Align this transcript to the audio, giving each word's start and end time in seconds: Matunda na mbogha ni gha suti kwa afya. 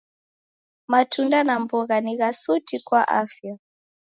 Matunda 0.87 1.39
na 1.45 1.55
mbogha 1.63 1.97
ni 2.01 2.13
gha 2.19 2.29
suti 2.41 2.77
kwa 2.85 3.01
afya. 3.07 3.53